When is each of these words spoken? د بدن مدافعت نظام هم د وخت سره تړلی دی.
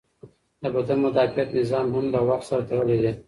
د 0.61 0.63
بدن 0.75 0.97
مدافعت 1.05 1.49
نظام 1.59 1.85
هم 1.95 2.05
د 2.13 2.15
وخت 2.29 2.45
سره 2.49 2.61
تړلی 2.69 2.97
دی. 3.03 3.11